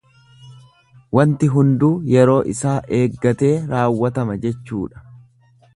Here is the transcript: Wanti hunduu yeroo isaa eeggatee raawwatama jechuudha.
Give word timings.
Wanti 1.17 1.49
hunduu 1.57 1.91
yeroo 2.15 2.39
isaa 2.55 2.75
eeggatee 3.01 3.53
raawwatama 3.75 4.41
jechuudha. 4.47 5.07